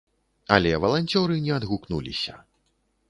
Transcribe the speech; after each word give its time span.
Але 0.55 0.71
валанцёры 0.85 1.37
не 1.49 1.53
адгукнуліся. 1.59 2.33